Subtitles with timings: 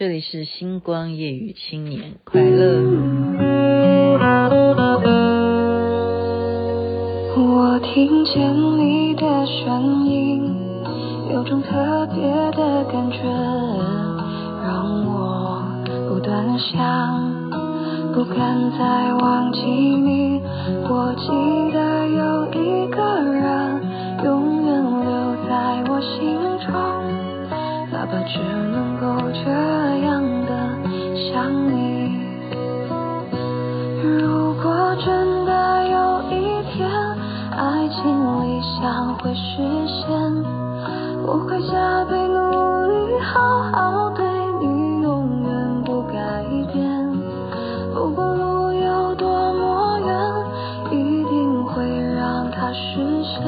[0.00, 2.80] 这里是星光夜语，新年快乐。
[7.36, 10.42] 我听见你的声音，
[11.30, 13.18] 有种特别的感觉，
[14.64, 15.62] 让我
[16.08, 17.52] 不断想，
[18.14, 20.40] 不敢再忘记你。
[20.88, 21.26] 我记
[21.74, 22.39] 得有
[39.22, 40.08] 会实现，
[41.26, 44.24] 我会加倍努力，好好对
[44.60, 47.12] 你，永远不改变。
[47.94, 53.44] 不管路有多么远，一定会让它实现。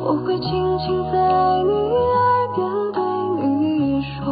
[0.00, 3.02] 我会轻轻在你耳边对
[3.36, 4.24] 你说，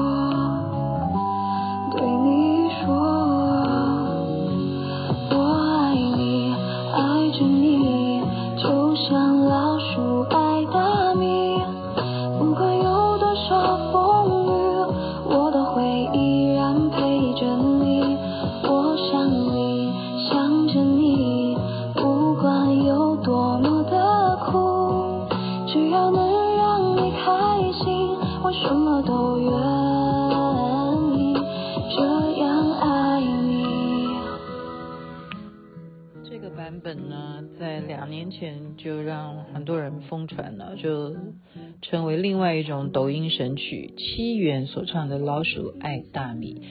[41.92, 43.92] 成为另外一种抖音神曲。
[43.98, 46.62] 七元所唱的《老鼠爱大米》，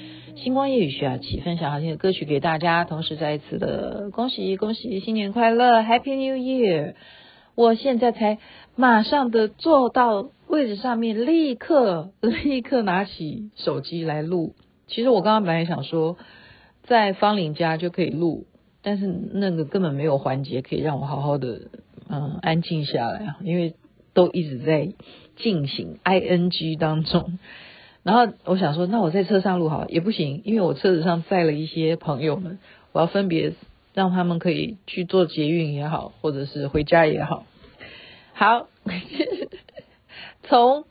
[0.41, 6.95] 星光夜雨徐雅琪分享好听的歌曲给大家，同时再一次的恭喜恭喜新年快乐，Happy New Year！
[7.53, 8.39] 我现在才
[8.75, 14.55] 马上的坐到位置上面，立刻立刻拿起手机来录。
[14.87, 16.17] 其实我刚刚本来想说，
[16.81, 18.47] 在芳邻家就可以录，
[18.81, 21.67] 但是那个根本没有环节可以让我好好的
[22.09, 23.75] 嗯安静下来，因为
[24.13, 24.93] 都一直在
[25.35, 27.39] 进行 ing 当中。
[28.03, 32.59] 然后我想说，那我在车上录好也不行，因为我车子上载了一些朋友们，
[32.91, 33.53] 我要分别。
[33.93, 37.45] 让他们可以去做捷运也好，或者是回家也好。
[38.31, 38.69] 好，
[40.43, 40.85] 从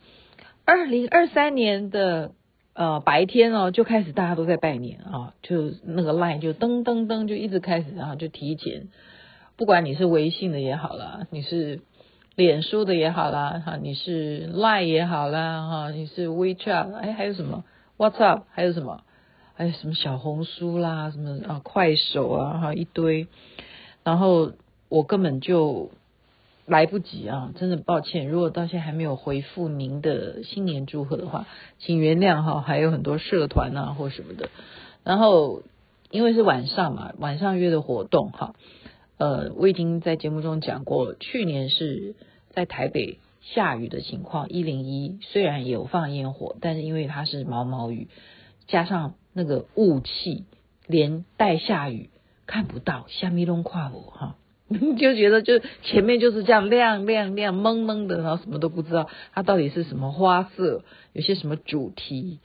[0.65, 2.33] 二零二三年的
[2.75, 8.89] 呃白天哦，就开始大家都在拜年啊，就那个 line 就噔噔噔就一直开始，然后就提前，
[9.57, 11.79] 不管你是微信的也好啦，你是
[12.35, 17.63] 脸书的也好啦，哈，你是 line 也好啦，哈，你是 WeChat，哎，还有什么
[17.97, 19.03] WhatsApp，还有什么？
[19.53, 23.27] 还有什么小红书啦，什么啊快手啊，哈一堆，
[24.03, 24.53] 然后
[24.89, 25.91] 我根本就
[26.65, 28.27] 来不及啊，真的抱歉。
[28.27, 31.45] 如果到现在还没有回复您的新年祝贺的话，
[31.77, 34.49] 请原谅哈，还有很多社团啊或什么的。
[35.03, 35.61] 然后
[36.09, 38.55] 因为是晚上嘛，晚上约的活动哈，
[39.21, 42.15] 呃，我已经在节目中讲过，去年是
[42.49, 48.07] 在台北下雨的情况，一零一虽然有放烟火，但是因为它是毛毛雨，
[48.67, 49.13] 加上。
[49.33, 50.43] 那个雾气
[50.87, 52.09] 连带下雨
[52.47, 54.35] 看不到，下面都跨我哈，
[54.69, 60.83] 就觉得就前面就是这样亮亮亮蒙蒙的，然后什么都不知道它到底是什么花色，
[61.13, 62.39] 有些什么主题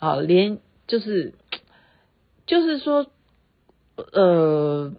[0.00, 1.34] 啊，连就是
[2.44, 3.06] 就是说
[4.12, 4.92] 呃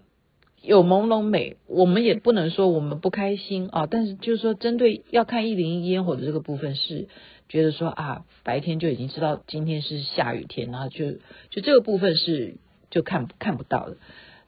[0.64, 7.08] 有朦胧美，我们也不能说我们不开心啊，但是就是说针对要看一零一烟火的这个部分是。
[7.50, 11.12] 觉得说啊，白天就已经知道今天是下雨天，然后就
[11.52, 12.56] 就这个部分是
[12.90, 13.98] 就看看不到的。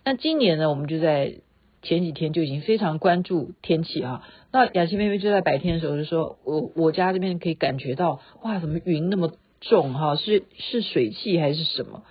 [0.03, 1.35] 那今年呢，我们就在
[1.83, 4.23] 前几天就已经非常关注天气啊。
[4.51, 10.15] 那雅琪妹妹就在白天的时候就说，我我家这边可以感觉到哇，怎么云那么重哈？
[10.15, 12.01] 是是水汽还是什么？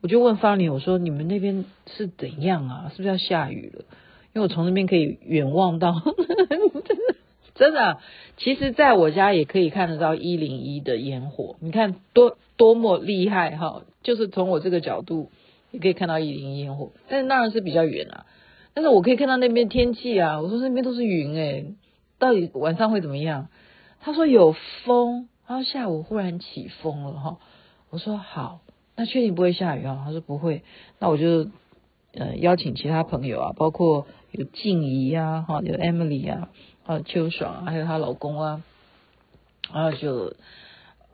[0.00, 2.92] 我就问芳邻，我说你们那边是怎样啊？
[2.94, 3.84] 是不是要下雨了？
[4.34, 6.00] 因为我从那边可以远望到。
[6.04, 6.14] 真
[6.70, 6.84] 的
[7.54, 7.98] 真的，
[8.36, 13.82] 其实在我家也可以看得到一零一的烟火，你看多多么厉害哈！
[14.04, 15.30] 就是从我这个角度
[15.72, 18.26] 也可以看到一零一烟火，但是当然是比较远啊。
[18.74, 21.74] 但是我可以看到那边天气啊，我说那边都是云诶，
[22.20, 23.48] 到底晚上会怎么样？
[24.00, 24.54] 他说有
[24.84, 27.38] 风，然后下午忽然起风了哈。
[27.90, 28.60] 我说好，
[28.98, 30.02] 那确定不会下雨啊？
[30.04, 30.64] 他说不会，
[30.98, 31.48] 那我就
[32.14, 36.48] 呃邀请其他朋友啊，包括有静怡呀，哈，有 Emily 啊。
[36.84, 38.62] 呃，秋爽还有她老公啊，
[39.72, 40.34] 然后就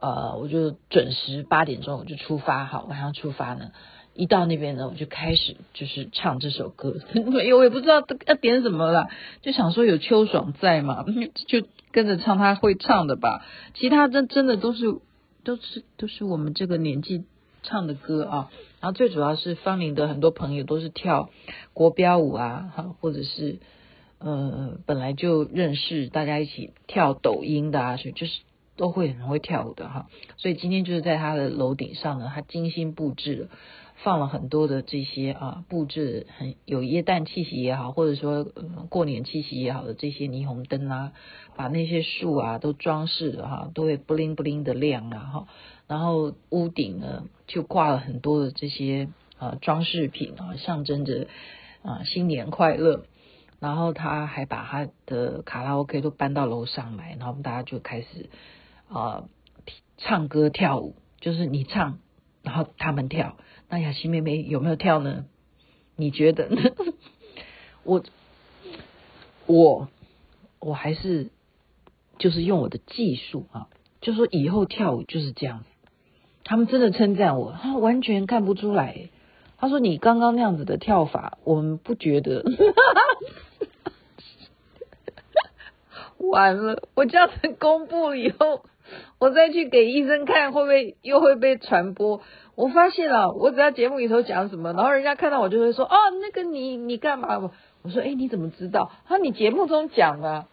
[0.00, 3.72] 呃，我就准时八点钟我就出发，好，晚上出发呢，
[4.14, 9.08] 一到那边呢，我就开始就是唱这首歌， 因为我也不知道要点什么了，
[9.42, 11.04] 就想说有秋爽在嘛，
[11.48, 13.44] 就跟着唱他会唱的吧，
[13.74, 14.86] 其他真真的都是
[15.42, 17.24] 都是都是我们这个年纪
[17.64, 18.50] 唱的歌啊。
[18.80, 21.30] 然后最主要是方林的很多朋友都是跳
[21.72, 23.58] 国标舞啊，哈，或者是
[24.18, 28.40] 呃本来就认识，大家一起跳抖音的啊，所以就是
[28.76, 30.06] 都会很会跳舞的哈。
[30.36, 33.48] 所以今天就是在他的楼顶上呢，他精心布置了。
[34.02, 41.12] 放了很多的这些啊，布置很有耶诞气息也好，或者说、嗯、过年气息也好的这些霓虹灯啊，
[41.56, 45.46] 把那些树啊都装饰了哈，都会布灵布灵的亮啊哈。
[45.86, 49.08] 然后屋顶呢就挂了很多的这些
[49.38, 51.28] 啊装饰品啊，象征着
[51.82, 53.04] 啊新年快乐。
[53.60, 58.28] 然后他还把他的卡拉 OK 都搬到楼上来，然后我们大家就开始
[58.88, 59.24] 啊
[59.96, 61.98] 唱歌跳舞，就是你唱，
[62.42, 63.36] 然后他们跳。
[63.74, 65.24] 那雅琪妹妹有没有跳呢？
[65.96, 66.62] 你觉得 呢？
[67.82, 68.04] 我
[69.46, 69.88] 我
[70.60, 71.30] 我还是
[72.16, 73.66] 就是用我的技术啊，
[74.00, 75.64] 就说以后跳舞就是这样。
[76.44, 79.08] 他们真的称赞我，他完全看不出来。
[79.58, 82.44] 他说你刚刚那样子的跳法，我们不觉得。
[86.18, 88.64] 完了，我这样子公布以后，
[89.18, 92.22] 我再去给医生看，会不会又会被传播？
[92.56, 97.50] 我发现了，我只要节目里头讲什么，然后人家看到我就会说：“哦，那个你你干嘛？”我
[97.82, 100.46] 我说：“哎，你怎么知道？”他说：“你节目中讲的。”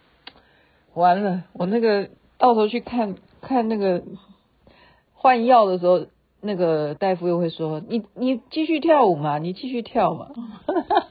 [0.93, 4.03] 完了，我那个到时候去看看那个
[5.13, 6.07] 换药的时候，
[6.41, 10.29] 那个大夫又会说：“你你继续跳舞嘛，你继续跳嘛。”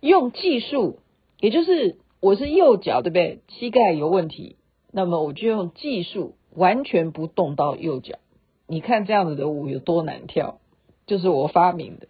[0.00, 0.98] 用技术，
[1.40, 3.40] 也就是我是右脚，对不对？
[3.48, 4.56] 膝盖有问题，
[4.92, 8.18] 那么我就用技术，完全不动到右脚。
[8.66, 10.58] 你看这样子的舞有多难跳，
[11.06, 12.08] 就是我发明的，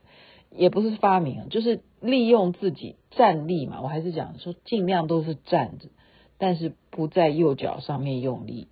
[0.50, 3.80] 也不是发明，就是利用自己站立嘛。
[3.82, 5.88] 我还是讲说，尽量都是站着，
[6.38, 8.68] 但是不在右脚上面用力，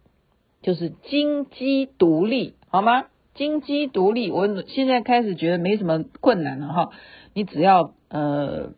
[0.63, 3.07] 就是金鸡独立，好吗？
[3.35, 6.91] 金鸡独立，我现在开始觉得没什么困难了哈。
[7.33, 8.75] 你只要呃，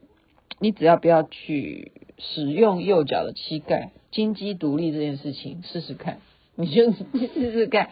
[0.61, 6.21] 你只要不要去使用右脚的膝盖，金鸡独立这件事情试试看，
[6.55, 6.93] 你就
[7.35, 7.91] 试试看。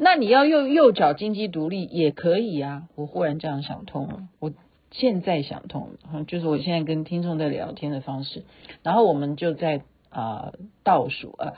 [0.00, 2.84] 那你要用右脚金鸡独立也可以啊！
[2.94, 4.52] 我忽然这样想通了，我
[4.92, 8.44] 现在想通了，就是我现在跟听众在聊天的方式。
[8.84, 10.52] 然后我们就在啊、
[10.84, 11.52] 倒数啊，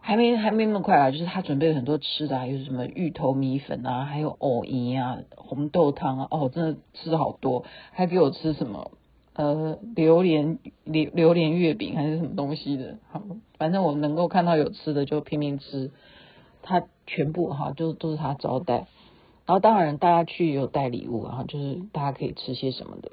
[0.00, 8.92] 还没还没那么快啊，就是他准备了很多吃的，还有什么芋头米粉啊，还有藕泥啊、红豆汤啊，哦，真的吃好多，还给我吃什么
[9.34, 13.22] 呃榴莲榴榴莲月饼还是什么东西的，好，
[13.58, 15.90] 反正我能够看到有吃的就拼命吃。
[16.62, 18.86] 他全部哈都都是他招待，
[19.46, 23.12] 然后当然大家去有带礼物啊，就是大家可以吃些什么的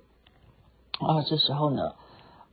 [0.99, 1.21] 啊。
[1.23, 1.93] 这时候呢，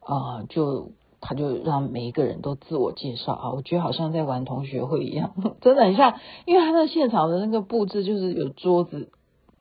[0.01, 0.91] 啊，就
[1.21, 9.11] 他就让每一个人都自我介绍啊，我觉得好像在玩同学会一样， 真的很像，因为他那现场的那个布置就是有桌子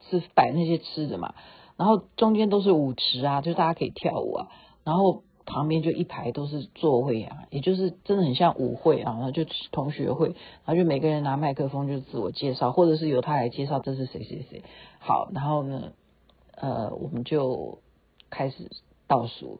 [0.10, 1.34] 是摆那些吃的嘛，
[1.77, 4.48] 然后中间都是舞池啊，就大家可以跳舞啊，
[4.84, 5.24] 然后。
[5.45, 14.63] 旁边就一排都是座位啊，也就是真的很像舞会啊，然后就同学会，然后就每个人拿麦克风就自我介绍，或者是由他来介绍这是谁谁谁。
[14.99, 15.93] 好，然后呢，
[16.55, 17.79] 呃，我们就
[18.29, 18.69] 开始
[19.07, 19.59] 倒数。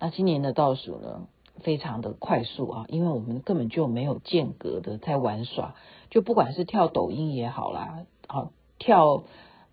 [0.00, 1.26] 那今年的倒数呢，
[1.60, 5.74] 非常的快速啊，因为我们根本就没有间隔的在玩耍，
[6.10, 9.24] 就不管是跳抖音也好啦，好跳。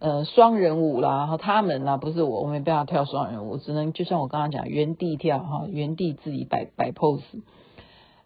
[0.06, 7.24] 呃，双人舞啦，然后他们啦，不是我，我没办法跳双人舞，只能就像我刚刚讲，原地跳哈，原地自己摆摆 pose。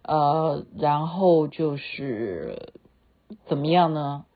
[0.02, 2.74] 呃，然后就是
[3.46, 4.26] 怎么样呢？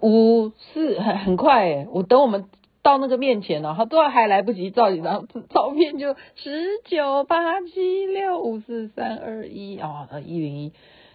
[0.00, 2.46] 五四很很快，我等我们
[2.82, 10.72] 到那个面前了，他，都还来不及照几张照片，就十九八七六五四三二一啊，一零一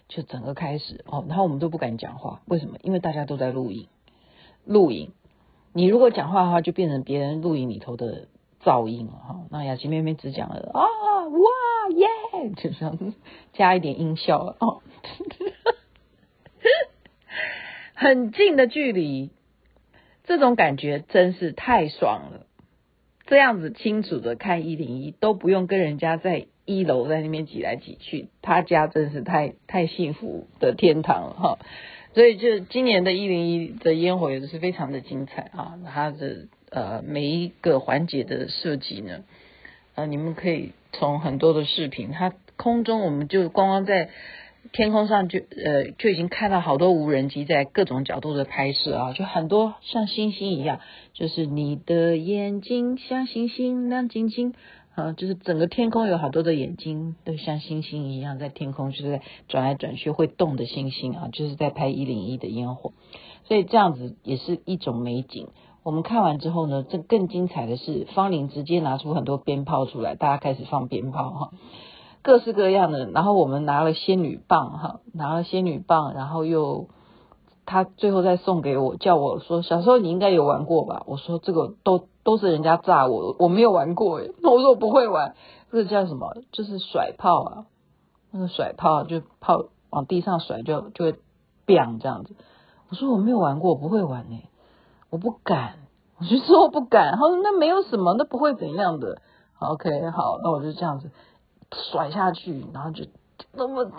[0.08, 2.78] 就整个开始哦，然后我们都不敢讲话，为什么？
[2.84, 3.88] 因为大家都在录影。
[4.66, 5.12] 录影，
[5.74, 8.28] 你如果讲话的话，就变成别人录影里头的
[8.64, 9.46] 噪音了哈。
[9.52, 11.40] 那雅琪妹妹只讲了啊哇
[11.96, 12.08] 耶，
[12.58, 13.14] 就这样
[13.54, 14.82] 加一点音效了哦。
[17.94, 19.32] 很近的距离，
[20.26, 22.46] 这种感觉真是太爽了。
[23.26, 31.60] 这样子清楚的看一零一，都不用跟人家在一楼在那边挤来挤去，他家真是太太幸福的天堂了哈。
[32.16, 35.78] 所以，就今年的一零一的烟火也是非常的精彩啊！
[35.86, 39.26] 它的呃每一个环节的设计呢，
[39.96, 44.12] 呃，你们可以从很多的视频，它空中我们就光光在
[44.72, 50.80] 天空上就呃就已经看到好多无人机在各种角度的拍摄啊，就很多像星星一样，
[51.14, 54.54] 就是你的眼睛像星星亮晶晶
[54.96, 62.94] 啊，就是整个天空有好多的眼睛，都像星星一样在天空，就是在转来转去会动的星星啊，就是在拍一零一的烟火，
[63.44, 65.50] 所以这样子也是一种美景。
[65.84, 71.52] 我们看完之后呢，这更精彩的是芳邻直接拿出很多鞭炮出来，大家开始放鞭炮哈，
[72.22, 73.06] 各式各样的。
[73.12, 76.88] 然后我们拿了仙女棒哈，拿了仙女棒，然后又。
[77.68, 81.02] 他最后再送给我，叫我说小时候你应该有玩过吧？
[81.08, 84.34] 我说这个都都是人家炸我，我没有玩过诶。
[84.42, 85.36] 那我说我不会玩，
[85.72, 86.36] 这个叫什么？
[86.52, 87.66] 就是甩炮啊，
[88.32, 91.14] 那个甩炮就炮往地上甩就就会
[91.66, 92.36] bang 这样子。
[92.90, 94.50] 我说我没有玩过，我不会玩诶，
[95.10, 95.78] 我不敢，
[96.20, 97.14] 我就说我不敢。
[97.14, 99.22] 他说那没有什么，那不会怎样的。
[99.60, 101.12] OK，好，那我就这样子
[101.72, 103.06] 甩下去，然后就。
[103.58, 103.92] 那么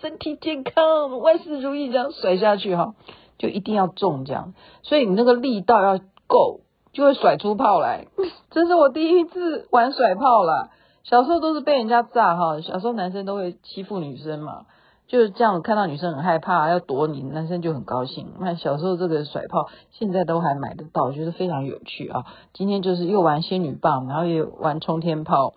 [0.00, 2.94] 身体健康，万事如意，这样甩下去哈，
[3.38, 6.60] 就一定要中这样，所以你那个力道要够，
[6.92, 8.06] 就会甩出炮来。
[8.50, 10.70] 这是我第一次玩甩炮啦，
[11.04, 14.66] 小时候都是被人家炸哈，小时候男生都会欺负女生嘛，
[15.06, 18.32] 就是这样，看到女生很害怕要躲你，男生就很高兴。
[18.40, 22.24] 那小时候这个甩炮现在都还买得到，我觉得非常有趣啊。
[22.52, 25.54] 今天就是又玩仙女棒，然后也玩冲天炮。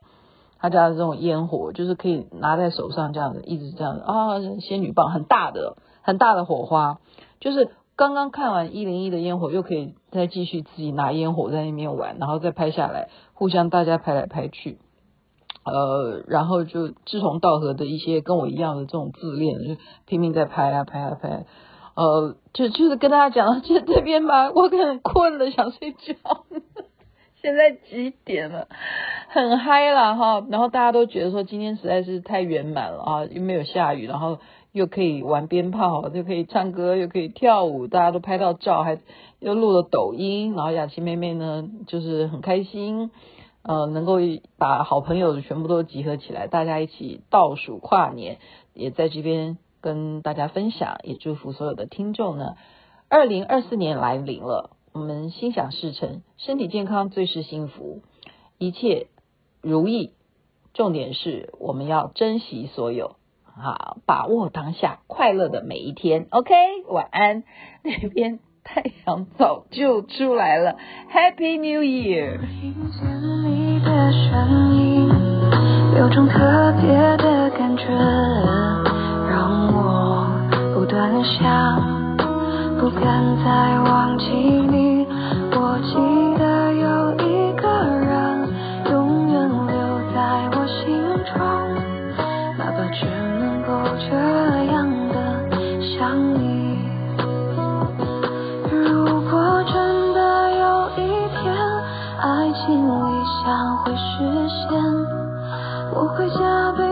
[0.64, 7.00] 他家的这种烟火，就是可以拿在手上这样子，一直这样子啊，仙女棒很大的，很大的火花，
[7.40, 14.80] 就是刚刚看完一零一的烟火，又可以再继续自己拿烟火在那边玩，然后再拍下来，互相大家拍来拍去，
[15.64, 21.46] 呃，然后就志同道合的一些跟我一样的这种自恋，就拼命在拍啊拍啊拍，
[21.96, 26.16] 呃，就就是跟大家讲，就这边吧， 我很困了，想睡觉。
[27.42, 28.68] 现在几点了？
[29.30, 34.38] 很嗨了哈，然后大家都觉得说今天实在是太圆满了啊，又没有下雨，然后
[34.72, 39.00] 又可以玩鞭炮，又可以唱歌，又可以跳舞，大家都拍到照，还
[39.40, 43.12] 又录了抖音，然后雅琪妹妹呢就是很开心，
[43.64, 44.20] 呃，能够
[44.58, 48.38] 把好朋友全部都集合起来，大家一起倒数跨年，
[48.74, 52.56] 也在这边跟大家分享，也祝福所有的听众呢，
[53.10, 54.72] 二零二四年来临了。
[54.94, 58.02] 我们心想事成，身体健康最是幸福，
[58.58, 59.08] 一切
[59.62, 60.12] 如意。
[60.74, 63.16] 重点是我们要珍惜所有，
[63.62, 66.26] 好，把握当下，快乐的每一天。
[66.32, 66.52] OK，
[66.90, 67.44] 晚安。
[67.86, 70.78] 那边太阳早就出来了
[71.14, 72.40] ，Happy New Year。
[72.40, 73.06] 听见
[73.46, 75.10] 你的声音，
[76.00, 77.86] 有种特别的感觉，
[79.30, 80.28] 让我
[80.74, 82.18] 不断想。
[82.80, 85.06] 不敢再忘记你，
[85.52, 85.94] 我记
[86.40, 87.68] 得有一个
[88.00, 88.11] 人
[94.10, 94.16] 这
[94.72, 94.76] 样
[95.10, 95.16] 的
[95.82, 96.80] 想你。
[98.72, 100.20] 如果真的
[100.52, 101.00] 有一
[101.38, 101.42] 天
[102.20, 102.90] 爱情理
[103.44, 104.02] 想会实
[104.48, 104.70] 现，
[105.94, 106.84] 我会加倍